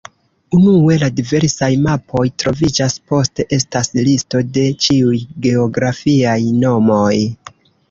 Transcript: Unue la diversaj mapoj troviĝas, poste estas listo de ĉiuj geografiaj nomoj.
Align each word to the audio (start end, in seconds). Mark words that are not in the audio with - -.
Unue 0.59 0.95
la 1.01 1.09
diversaj 1.19 1.69
mapoj 1.83 2.23
troviĝas, 2.45 2.97
poste 3.13 3.47
estas 3.59 3.93
listo 4.09 4.43
de 4.57 4.65
ĉiuj 4.89 5.23
geografiaj 5.47 6.37
nomoj. 6.67 7.15